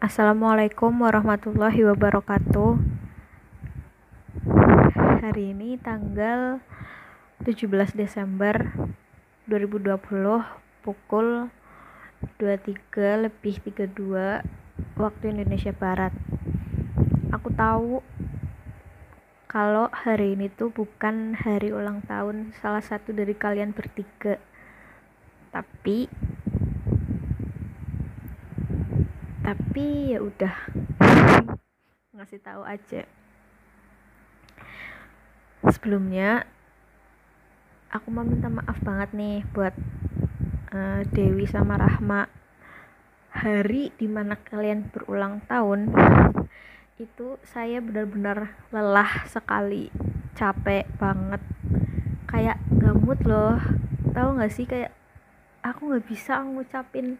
Assalamualaikum 0.00 0.96
warahmatullahi 1.04 1.84
wabarakatuh. 1.84 2.72
Hari 4.96 5.52
ini 5.52 5.76
tanggal 5.76 6.64
17 7.44 7.68
Desember 8.00 8.80
2020 9.44 10.00
pukul 10.80 11.52
23 12.40 13.28
lebih 13.28 13.60
32 13.60 14.40
waktu 14.96 15.24
Indonesia 15.36 15.76
Barat. 15.76 16.16
Aku 17.36 17.52
tahu 17.52 18.00
kalau 19.52 19.92
hari 19.92 20.32
ini 20.32 20.48
tuh 20.48 20.72
bukan 20.72 21.36
hari 21.36 21.76
ulang 21.76 22.00
tahun 22.08 22.56
salah 22.56 22.80
satu 22.80 23.12
dari 23.12 23.36
kalian 23.36 23.76
bertiga. 23.76 24.40
Tapi 25.52 26.08
tapi 29.50 30.14
ya 30.14 30.22
udah. 30.22 30.54
Ngasih 32.14 32.38
tahu 32.38 32.62
aja. 32.62 33.02
Sebelumnya 35.66 36.46
aku 37.90 38.14
mau 38.14 38.22
minta 38.22 38.46
maaf 38.46 38.78
banget 38.78 39.10
nih 39.10 39.42
buat 39.50 39.74
uh, 40.70 41.02
Dewi 41.10 41.50
sama 41.50 41.82
Rahma. 41.82 42.30
Hari 43.34 43.90
di 43.98 44.06
mana 44.06 44.38
kalian 44.38 44.86
berulang 44.94 45.42
tahun 45.50 45.90
itu 47.02 47.34
saya 47.42 47.82
benar-benar 47.82 48.54
lelah 48.70 49.26
sekali. 49.26 49.90
Capek 50.38 50.86
banget. 50.94 51.42
Kayak 52.30 52.62
gamut 52.70 53.18
loh. 53.26 53.58
Tahu 54.14 54.38
nggak 54.38 54.54
sih? 54.54 54.70
Kayak 54.70 54.94
aku 55.66 55.90
nggak 55.90 56.06
bisa 56.06 56.38
ngucapin 56.38 57.18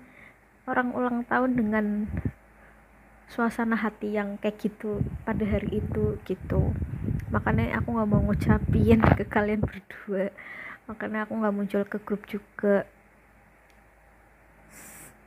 orang 0.71 0.95
ulang 0.95 1.27
tahun 1.27 1.59
dengan 1.59 2.07
suasana 3.31 3.79
hati 3.79 4.19
yang 4.19 4.39
kayak 4.43 4.59
gitu 4.59 5.03
pada 5.23 5.43
hari 5.47 5.83
itu 5.83 6.19
gitu. 6.27 6.75
Makanya 7.31 7.79
aku 7.79 7.95
nggak 7.95 8.11
mau 8.11 8.23
ngucapin 8.27 8.99
ke 9.03 9.25
kalian 9.27 9.63
berdua. 9.63 10.35
Makanya 10.91 11.27
aku 11.27 11.39
nggak 11.39 11.55
muncul 11.55 11.83
ke 11.87 11.99
grup 12.03 12.27
juga. 12.27 12.87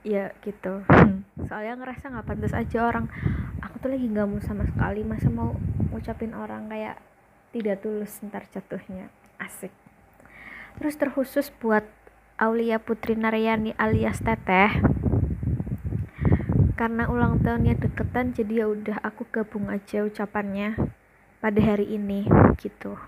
Ya 0.04 0.36
gitu. 0.44 0.84
Soalnya 1.48 1.80
ngerasa 1.80 2.12
nggak 2.12 2.28
pantas 2.28 2.52
aja 2.52 2.84
orang. 2.84 3.08
Aku 3.64 3.80
tuh 3.80 3.96
lagi 3.96 4.08
nggak 4.12 4.28
mau 4.28 4.44
sama 4.44 4.68
sekali 4.68 5.08
masa 5.08 5.32
mau 5.32 5.56
ngucapin 5.96 6.36
orang 6.36 6.68
kayak 6.68 7.00
tidak 7.56 7.80
tulus 7.80 8.20
ntar 8.28 8.44
jatuhnya. 8.52 9.08
Asik. 9.40 9.72
Terus 10.76 11.00
terkhusus 11.00 11.48
buat 11.64 11.88
Aulia 12.36 12.84
Putri 12.84 13.16
Naryani 13.16 13.72
alias 13.80 14.20
Teteh 14.20 15.03
karena 16.84 17.08
ulang 17.08 17.40
tahunnya 17.40 17.80
deketan 17.80 18.36
jadi 18.36 18.60
ya 18.60 18.66
udah 18.68 18.98
aku 19.08 19.24
gabung 19.32 19.72
aja 19.72 20.04
ucapannya 20.04 20.76
pada 21.40 21.62
hari 21.64 21.96
ini 21.96 22.28
gitu. 22.60 23.00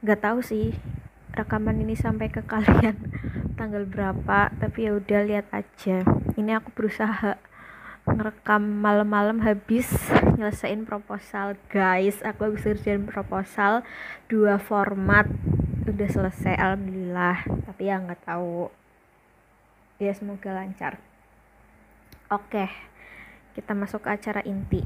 Nggak 0.00 0.24
tahu 0.24 0.40
sih 0.40 0.72
rekaman 1.36 1.84
ini 1.84 2.00
sampai 2.00 2.32
ke 2.32 2.40
kalian 2.48 2.96
tanggal 3.60 3.84
berapa 3.84 4.56
tapi 4.56 4.88
ya 4.88 4.96
udah 4.96 5.20
lihat 5.28 5.52
aja. 5.52 6.08
Ini 6.32 6.64
aku 6.64 6.72
berusaha 6.72 7.36
ngerekam 8.08 8.64
malam-malam 8.80 9.44
habis 9.44 9.92
nyelesain 10.40 10.88
proposal. 10.88 11.60
Guys 11.68 12.24
aku 12.24 12.48
habis 12.48 12.64
kerjain 12.64 13.04
proposal 13.04 13.84
dua 14.32 14.56
format 14.56 15.28
udah 15.84 16.08
selesai 16.08 16.56
alhamdulillah. 16.56 17.44
Tapi 17.68 17.84
ya 17.84 18.00
nggak 18.00 18.32
tahu. 18.32 18.72
Ya 20.00 20.16
semoga 20.16 20.48
lancar 20.56 20.96
Oke, 22.32 22.72
kita 23.52 23.76
masuk 23.76 24.08
ke 24.08 24.16
acara 24.16 24.40
inti. 24.48 24.80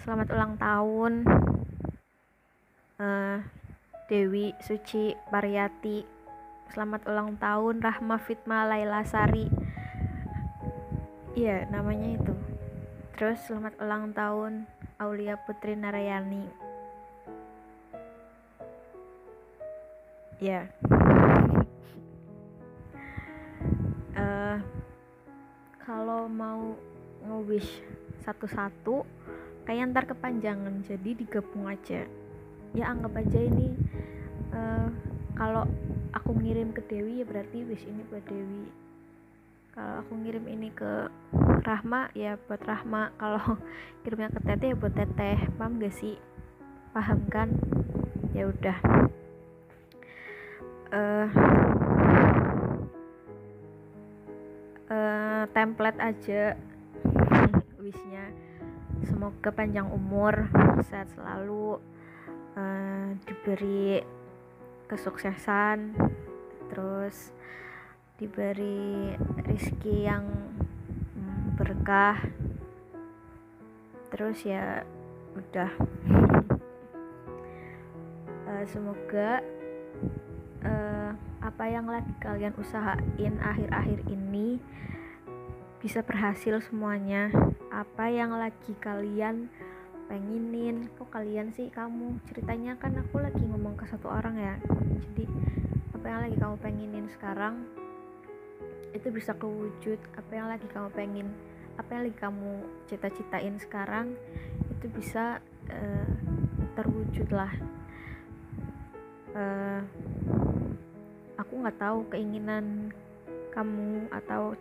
Selamat 0.00 0.28
ulang 0.32 0.54
tahun. 0.56 1.12
Uh, 3.00 3.40
Dewi 4.08 4.52
Suci 4.64 5.12
Pariyati 5.28 6.04
selamat 6.72 7.04
ulang 7.08 7.36
tahun 7.36 7.84
Rahma 7.84 8.16
Fitma 8.16 8.64
Laila 8.64 9.04
Sari. 9.04 9.46
Iya 11.36 11.68
namanya 11.68 12.16
itu. 12.16 12.34
Terus 13.16 13.44
selamat 13.44 13.76
ulang 13.80 14.16
tahun 14.16 14.64
Aulia 14.96 15.36
Putri 15.44 15.76
Narayani. 15.76 16.48
Ya 20.40 20.64
yeah. 20.64 20.64
uh, 24.16 24.56
kalau 25.84 26.24
mau 26.24 26.72
nge-wish 27.20 27.84
satu-satu 28.24 29.19
kayak 29.70 29.94
ntar 29.94 30.02
kepanjangan 30.10 30.82
jadi 30.82 31.14
digabung 31.14 31.70
aja. 31.70 32.02
Ya 32.74 32.90
anggap 32.90 33.22
aja 33.22 33.38
ini 33.38 33.70
uh, 34.50 34.90
kalau 35.38 35.62
aku 36.10 36.34
ngirim 36.42 36.74
ke 36.74 36.82
Dewi 36.90 37.22
ya 37.22 37.26
berarti 37.30 37.62
wish 37.70 37.86
ini 37.86 38.02
buat 38.10 38.26
Dewi. 38.26 38.66
Kalau 39.70 40.02
aku 40.02 40.18
ngirim 40.26 40.50
ini 40.50 40.74
ke 40.74 41.06
Rahma 41.62 42.10
ya 42.18 42.34
buat 42.50 42.58
Rahma. 42.66 43.14
Kalau 43.22 43.62
kirimnya 44.02 44.34
ke 44.34 44.42
teteh 44.42 44.74
ya 44.74 44.76
buat 44.76 44.90
teteh. 44.90 45.38
Paham 45.54 45.78
gak 45.78 45.94
sih? 45.94 46.18
Paham 46.90 47.22
kan? 47.30 47.54
Ya 48.34 48.50
udah. 48.50 48.78
Uh, 50.90 51.30
uh, 54.90 55.42
template 55.54 56.02
aja 56.02 56.58
wishnya 57.86 58.49
semoga 59.10 59.50
panjang 59.50 59.90
umur 59.90 60.46
sehat 60.86 61.10
selalu 61.18 61.82
uh, 62.54 63.10
diberi 63.26 63.98
kesuksesan 64.86 65.98
terus 66.70 67.34
diberi 68.22 69.10
rizki 69.50 70.06
yang 70.06 70.30
mm, 71.18 71.58
berkah. 71.58 72.22
Terus 74.14 74.38
ya 74.46 74.86
udah. 75.34 75.70
Uh, 78.46 78.64
semoga 78.72 79.42
uh, 80.62 81.10
apa 81.42 81.64
yang 81.66 81.90
lagi 81.90 82.14
kalian 82.22 82.54
usahain 82.54 83.34
akhir-akhir 83.42 84.06
ini 84.06 84.62
bisa 85.80 86.04
berhasil 86.04 86.60
semuanya. 86.68 87.32
Apa 87.72 88.12
yang 88.12 88.36
lagi 88.36 88.76
kalian 88.76 89.48
pengenin? 90.12 90.92
Kok 91.00 91.08
kalian 91.08 91.56
sih 91.56 91.72
kamu? 91.72 92.20
Ceritanya 92.28 92.76
kan 92.76 92.92
aku 93.00 93.16
lagi 93.24 93.40
ngomong 93.40 93.80
ke 93.80 93.88
satu 93.88 94.12
orang 94.12 94.36
ya. 94.36 94.54
Jadi 95.08 95.24
apa 95.96 96.04
yang 96.04 96.20
lagi 96.28 96.36
kamu 96.36 96.56
pengenin 96.60 97.06
sekarang 97.16 97.64
itu 98.92 99.08
bisa 99.08 99.32
kewujud. 99.32 99.96
Apa 100.20 100.32
yang 100.36 100.52
lagi 100.52 100.68
kamu 100.68 100.92
pengen 100.92 101.32
apa 101.80 101.96
yang 101.96 102.02
lagi 102.04 102.18
kamu 102.20 102.52
cita-citain 102.84 103.56
sekarang 103.56 104.12
itu 104.68 104.86
bisa 104.92 105.40
uh, 105.72 106.08
terwujud 106.76 107.32
lah. 107.32 107.52
Uh, 109.32 109.80
aku 111.40 111.52
nggak 111.64 111.80
tahu 111.80 112.04
keinginan 112.12 112.92
kamu 113.56 114.04
atau 114.12 114.52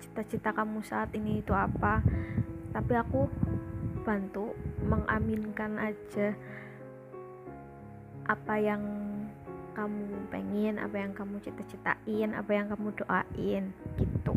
cita-cita 0.00 0.52
kamu 0.52 0.84
saat 0.84 1.12
ini 1.16 1.40
itu 1.40 1.52
apa 1.56 2.04
tapi 2.76 2.92
aku 2.92 3.24
bantu 4.06 4.54
mengaminkan 4.86 5.80
aja 5.80 6.36
apa 8.26 8.54
yang 8.58 8.82
kamu 9.76 10.08
pengen, 10.32 10.80
apa 10.80 10.96
yang 10.96 11.12
kamu 11.12 11.36
cita-citain, 11.44 12.32
apa 12.32 12.50
yang 12.56 12.66
kamu 12.72 12.96
doain 12.96 13.64
gitu. 14.00 14.34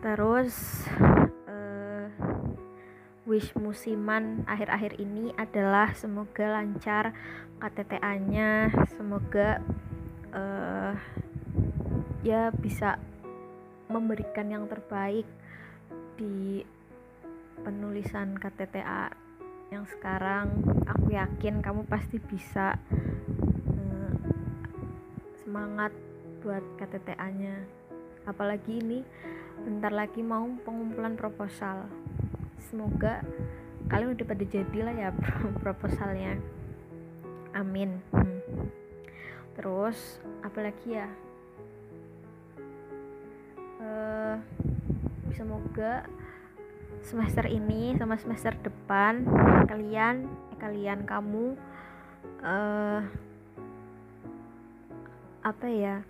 Terus 0.00 0.56
uh, 1.44 2.08
wish 3.28 3.52
musiman 3.60 4.40
akhir-akhir 4.48 4.96
ini 4.96 5.36
adalah 5.36 5.92
semoga 5.92 6.48
lancar 6.48 7.12
KTTA-nya, 7.60 8.72
semoga 8.96 9.60
uh, 10.32 10.96
ya 12.24 12.48
bisa 12.56 12.96
memberikan 13.90 14.46
yang 14.46 14.70
terbaik 14.70 15.26
di 16.14 16.62
penulisan 17.66 18.38
KTTA 18.38 19.10
yang 19.74 19.84
sekarang. 19.90 20.62
Aku 20.86 21.10
yakin 21.10 21.60
kamu 21.60 21.84
pasti 21.90 22.22
bisa 22.22 22.78
uh, 23.74 24.14
semangat 25.42 25.90
buat 26.40 26.62
KTTA-nya 26.78 27.80
apalagi 28.28 28.80
ini 28.80 29.02
bentar 29.60 29.92
lagi 29.92 30.22
mau 30.22 30.46
pengumpulan 30.64 31.18
proposal. 31.18 31.90
Semoga 32.70 33.24
kalian 33.90 34.14
udah 34.14 34.26
pada 34.26 34.44
jadi 34.46 34.78
lah 34.80 34.94
ya 34.94 35.10
proposalnya. 35.60 36.38
Amin. 37.56 37.98
Hmm. 38.14 38.38
terus 39.58 40.22
apalagi 40.40 40.96
ya 40.96 41.10
uh, 43.90 44.34
semoga 45.34 46.06
semester 47.02 47.48
ini 47.48 47.96
sama 47.96 48.14
semester 48.20 48.54
depan 48.60 49.24
kalian 49.66 50.28
eh, 50.52 50.58
kalian 50.60 51.08
kamu 51.08 51.56
uh, 52.44 53.00
apa 55.40 55.66
ya 55.66 56.04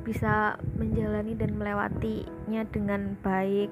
bisa 0.00 0.56
menjalani 0.78 1.34
dan 1.36 1.58
melewatinya 1.58 2.62
dengan 2.70 3.18
baik 3.20 3.68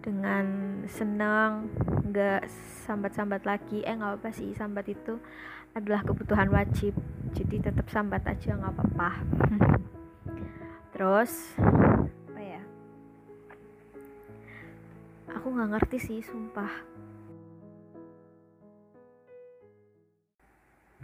dengan 0.00 0.44
senang 0.86 1.66
nggak 2.08 2.46
sambat-sambat 2.86 3.42
lagi. 3.42 3.82
Eh 3.82 3.96
nggak 3.96 4.22
apa 4.22 4.30
sih 4.30 4.54
sambat 4.54 4.86
itu 4.86 5.18
adalah 5.74 6.06
kebutuhan 6.06 6.48
wajib. 6.54 6.94
Jadi 7.34 7.58
tetap 7.58 7.90
sambat 7.90 8.22
aja 8.22 8.54
nggak 8.54 8.70
apa-apa 8.70 9.10
terus 10.94 11.58
aku 15.44 15.52
nggak 15.52 15.76
ngerti 15.76 15.98
sih 16.00 16.20
sumpah. 16.24 16.72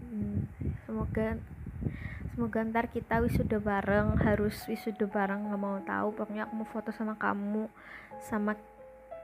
Hmm, 0.01 0.49
semoga 0.89 1.37
semoga 2.33 2.65
ntar 2.73 2.89
kita 2.89 3.21
wisuda 3.21 3.61
bareng 3.61 4.17
harus 4.25 4.57
wisuda 4.65 5.05
bareng 5.05 5.45
nggak 5.45 5.61
mau 5.61 5.77
tahu. 5.85 6.17
Pokoknya 6.17 6.49
aku 6.49 6.57
mau 6.57 6.69
foto 6.73 6.89
sama 6.89 7.21
kamu 7.21 7.69
sama 8.33 8.57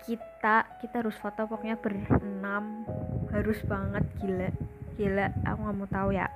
kita. 0.04 0.68
Kita 0.84 1.00
harus 1.00 1.16
foto 1.16 1.48
pokoknya 1.48 1.80
berenam. 1.80 2.84
Harus 3.32 3.64
banget 3.64 4.04
gila. 4.20 4.52
Gila 5.00 5.32
aku 5.48 5.58
nggak 5.64 5.78
mau 5.80 5.88
tahu 5.88 6.08
ya. 6.12 6.28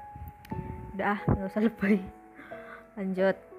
Udah 0.96 1.20
nggak 1.28 1.52
usah 1.52 1.68
lebay. 1.68 2.00
Lanjut 2.96 3.49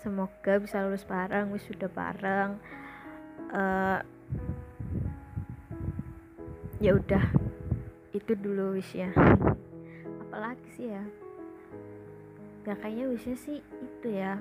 semoga 0.00 0.56
bisa 0.60 0.80
lulus 0.84 1.04
bareng 1.04 1.52
wisuda 1.52 1.88
bareng. 1.92 2.56
Uh, 3.50 4.00
ya 6.80 6.96
udah 6.96 7.24
itu 8.16 8.32
dulu 8.38 8.78
wishnya 8.78 9.12
apalagi 10.30 10.68
sih 10.78 10.86
ya? 10.88 11.04
Ya 12.64 12.74
kayaknya 12.78 13.04
wishnya 13.12 13.36
sih 13.36 13.58
itu 13.60 14.08
ya. 14.08 14.40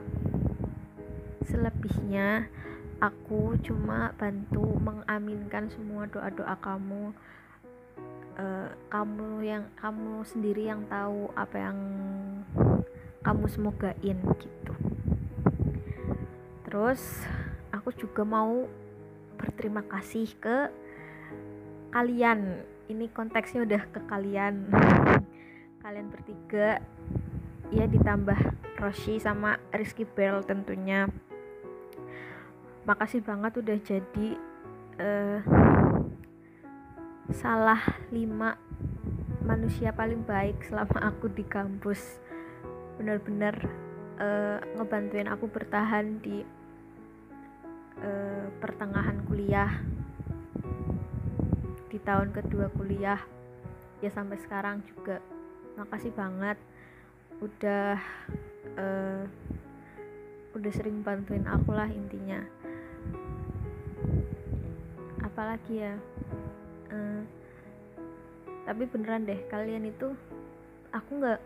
Selebihnya 1.44 2.48
aku 3.04 3.58
cuma 3.66 4.16
bantu 4.16 4.80
mengaminkan 4.80 5.68
semua 5.74 6.08
doa-doa 6.08 6.56
kamu. 6.64 7.12
Uh, 8.40 8.72
kamu 8.88 9.44
yang 9.44 9.68
kamu 9.76 10.24
sendiri 10.24 10.72
yang 10.72 10.88
tahu 10.88 11.28
apa 11.36 11.58
yang 11.60 11.78
kamu 13.20 13.46
semogain 13.52 14.20
gitu 14.40 14.74
terus 16.70 17.26
aku 17.74 17.90
juga 17.98 18.22
mau 18.22 18.70
berterima 19.42 19.82
kasih 19.90 20.30
ke 20.38 20.70
kalian. 21.90 22.62
Ini 22.86 23.10
konteksnya 23.10 23.66
udah 23.66 23.82
ke 23.90 24.00
kalian. 24.06 24.70
Kalian 25.82 26.14
bertiga. 26.14 26.78
Ya 27.74 27.90
ditambah 27.90 28.38
Roshi 28.78 29.18
sama 29.18 29.58
Rizky 29.74 30.06
Bell 30.06 30.46
tentunya. 30.46 31.10
Makasih 32.86 33.26
banget 33.26 33.58
udah 33.62 33.78
jadi 33.82 34.30
uh, 35.02 35.40
salah 37.34 37.82
lima 38.14 38.58
manusia 39.42 39.90
paling 39.90 40.22
baik 40.22 40.62
selama 40.70 41.02
aku 41.02 41.34
di 41.34 41.46
kampus. 41.46 42.22
Benar-benar 43.02 43.89
uh, 44.20 44.60
ngebantuin 44.78 45.32
aku 45.32 45.48
bertahan 45.48 46.20
di 46.22 46.44
uh, 48.04 48.46
pertengahan 48.60 49.24
kuliah. 49.26 49.72
Di 51.90 51.98
tahun 52.06 52.30
kedua 52.36 52.70
kuliah 52.76 53.20
ya 54.04 54.12
sampai 54.12 54.38
sekarang 54.38 54.86
juga. 54.86 55.18
Makasih 55.80 56.14
banget 56.14 56.60
udah 57.40 57.98
uh, 58.76 59.24
udah 60.54 60.72
sering 60.76 61.02
bantuin 61.02 61.48
aku 61.48 61.72
lah 61.72 61.88
intinya. 61.88 62.44
Apalagi 65.24 65.88
ya 65.88 65.96
uh, 66.92 67.22
tapi 68.68 68.86
beneran 68.86 69.26
deh 69.26 69.40
kalian 69.50 69.90
itu 69.90 70.14
aku 70.94 71.10
nggak 71.18 71.42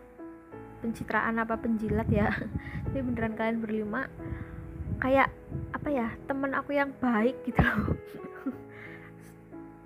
pencitraan 0.84 1.40
apa 1.40 1.56
penjilat 1.56 2.08
ya. 2.12 2.28
Tapi 2.84 3.00
beneran 3.00 3.34
kalian 3.34 3.58
berlima 3.64 4.06
kayak 5.00 5.28
apa 5.74 5.88
ya 5.90 6.08
temen 6.24 6.52
aku 6.56 6.76
yang 6.76 6.92
baik 7.00 7.36
gitu 7.44 7.60
loh. 7.60 7.92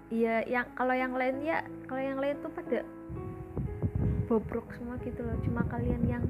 Iya 0.08 0.40
yang 0.48 0.64
kalau 0.72 0.96
yang 0.96 1.12
lain 1.12 1.44
ya 1.44 1.60
kalau 1.84 2.00
yang 2.00 2.16
lain 2.16 2.40
tuh 2.40 2.48
pada 2.48 2.80
bobrok 4.24 4.64
semua 4.72 4.96
gitu 5.04 5.20
loh. 5.20 5.36
Cuma 5.44 5.60
kalian 5.68 6.00
yang 6.08 6.24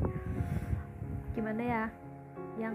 gimana 1.39 1.63
ya 1.63 1.85
yang 2.59 2.75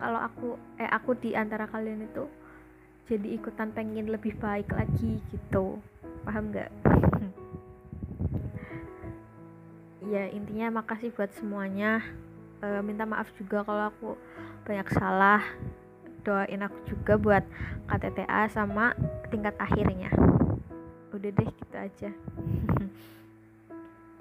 kalau 0.00 0.16
aku 0.16 0.56
eh 0.80 0.88
aku 0.88 1.12
di 1.20 1.36
antara 1.36 1.68
kalian 1.68 2.08
itu 2.08 2.24
jadi 3.04 3.36
ikutan 3.36 3.68
pengen 3.76 4.08
lebih 4.08 4.32
baik 4.40 4.72
lagi 4.72 5.20
gitu. 5.28 5.76
Paham 6.24 6.48
nggak 6.48 6.72
ya 10.10 10.26
intinya 10.34 10.82
makasih 10.82 11.14
buat 11.14 11.30
semuanya. 11.36 12.02
E, 12.62 12.82
minta 12.82 13.06
maaf 13.06 13.30
juga 13.38 13.62
kalau 13.62 13.90
aku 13.90 14.08
banyak 14.66 14.88
salah. 14.94 15.42
Doain 16.22 16.62
aku 16.62 16.78
juga 16.86 17.18
buat 17.18 17.44
KTTA 17.90 18.46
sama 18.50 18.94
tingkat 19.30 19.54
akhirnya. 19.58 20.10
Udah 21.10 21.30
deh 21.30 21.50
gitu 21.50 21.76
aja. 21.76 22.10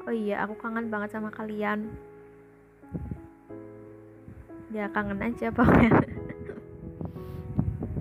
Oh 0.01 0.09
iya 0.09 0.41
aku 0.41 0.57
kangen 0.57 0.89
banget 0.89 1.13
sama 1.13 1.29
kalian. 1.29 1.93
Ya 4.73 4.89
kangen 4.89 5.21
aja 5.21 5.51
pokoknya. 5.55 5.93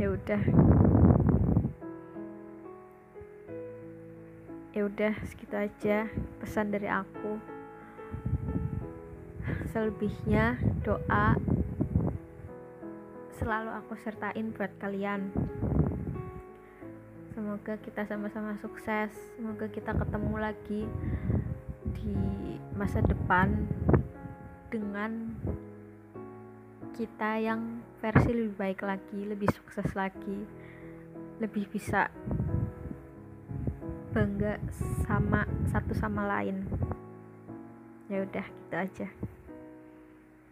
Ya 0.01 0.09
udah. 0.09 0.43
Ya 4.73 4.81
udah 4.89 5.13
segitu 5.29 5.55
aja 5.61 6.09
pesan 6.41 6.73
dari 6.73 6.89
aku 6.89 7.60
selebihnya 9.73 10.61
doa 10.83 11.37
selalu 13.41 13.71
aku 13.73 13.97
sertain 14.05 14.53
buat 14.53 14.73
kalian. 14.81 15.33
Semoga 17.33 17.81
kita 17.81 18.05
sama-sama 18.05 18.53
sukses 18.61 19.11
semoga 19.41 19.65
kita 19.73 19.97
ketemu 19.97 20.35
lagi 20.37 20.83
di 21.97 22.17
masa 22.77 23.01
depan 23.01 23.65
dengan 24.69 25.35
kita 27.01 27.41
yang 27.41 27.81
versi 28.05 28.29
lebih 28.29 28.57
baik 28.61 28.81
lagi 28.85 29.21
lebih 29.25 29.49
sukses 29.57 29.89
lagi 29.97 30.45
lebih 31.41 31.65
bisa 31.73 32.13
bangga 34.13 34.61
sama 35.09 35.49
satu 35.73 35.97
sama 35.97 36.29
lain 36.29 36.69
ya 38.11 38.27
udah 38.27 38.47
gitu 38.47 38.75
aja. 38.75 39.09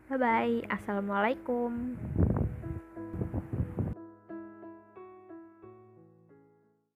Bye 0.09 0.17
bye 0.17 0.57
assalamualaikum 0.73 1.99